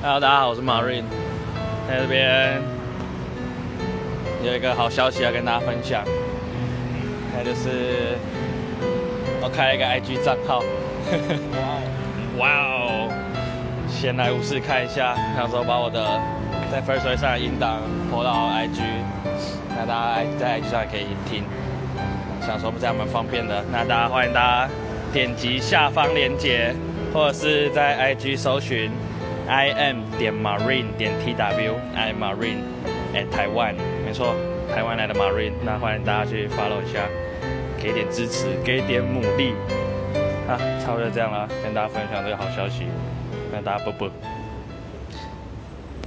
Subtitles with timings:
[0.00, 1.02] Hello，大家好，我是 Marine，
[1.88, 2.62] 在这边
[4.44, 6.04] 有一个好消息要跟大家分享，
[7.36, 8.16] 那就是
[9.42, 10.62] 我开了一个 IG 账号，
[12.38, 13.10] 哇哦，
[13.88, 16.20] 闲来无事看一下，想说把我的
[16.70, 18.80] 在 First Way 上的音档播到 IG，
[19.76, 21.42] 那大家在 IG 上也可以听，
[22.46, 24.72] 想说不这样蛮方便的，那大家欢迎大家
[25.12, 26.72] 点击下方链接，
[27.12, 28.92] 或者是在 IG 搜寻。
[29.48, 32.60] I am 点 Marine 点 T W，I Marine
[33.14, 34.34] at 台湾，没错，
[34.74, 37.00] 台湾来的 Marine，那欢迎大家去 follow 一下，
[37.82, 39.54] 给点支持，给点努力，
[40.46, 42.84] 啊，差不多这样啦，跟大家分享这个好消息，
[43.50, 44.10] 跟大家啵啵。